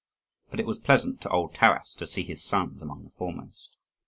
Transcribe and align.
But 0.49 0.59
it 0.59 0.65
was 0.65 0.79
pleasant 0.79 1.21
to 1.21 1.29
old 1.29 1.53
Taras 1.53 1.93
to 1.93 2.07
see 2.07 2.23
his 2.23 2.43
sons 2.43 2.81
among 2.81 3.03
the 3.03 3.11
foremost. 3.11 3.77